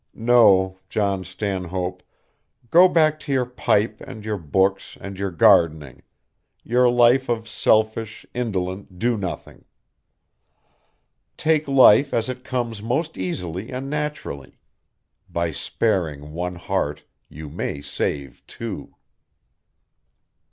[0.15, 2.01] No, John Stanhope,
[2.71, 6.01] go back to your pipe and your books and your gardening,
[6.63, 9.63] your life of selfish, indolent do nothing.
[11.37, 14.57] Take life as it comes most easily and naturally.
[15.29, 18.95] By sparing one heart you may save two.